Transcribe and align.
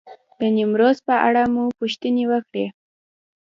د 0.39 0.41
نیمروز 0.55 0.97
په 1.07 1.15
اړه 1.27 1.43
مو 1.53 1.63
پوښتنې 1.79 2.23
وکړې. 2.31 2.65